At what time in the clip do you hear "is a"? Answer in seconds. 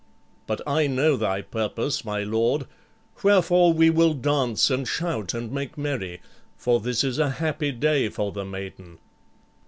7.03-7.29